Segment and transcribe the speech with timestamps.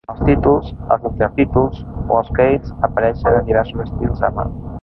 [0.11, 4.49] Els títols, els intertítols o els crèdits apareixen en diversos estils a mà.